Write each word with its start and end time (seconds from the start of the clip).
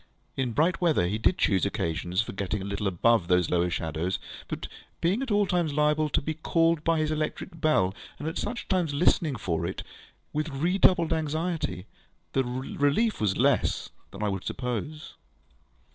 In 0.35 0.53
bright 0.53 0.81
weather, 0.81 1.05
he 1.05 1.19
did 1.19 1.37
choose 1.37 1.63
occasions 1.63 2.21
for 2.23 2.31
getting 2.31 2.59
a 2.59 2.65
little 2.65 2.87
above 2.87 3.27
these 3.27 3.51
lower 3.51 3.69
shadows; 3.69 4.17
but, 4.47 4.65
being 4.99 5.21
at 5.21 5.29
all 5.29 5.45
times 5.45 5.73
liable 5.73 6.09
to 6.09 6.21
be 6.23 6.33
called 6.33 6.83
by 6.83 6.97
his 6.97 7.11
electric 7.11 7.61
bell, 7.61 7.93
and 8.17 8.27
at 8.27 8.39
such 8.39 8.67
times 8.67 8.95
listening 8.95 9.35
for 9.35 9.63
it 9.63 9.83
with 10.33 10.49
redoubled 10.49 11.13
anxiety, 11.13 11.85
the 12.33 12.43
relief 12.43 13.21
was 13.21 13.37
less 13.37 13.91
than 14.09 14.23
I 14.23 14.29
would 14.29 14.43
suppose. 14.43 15.13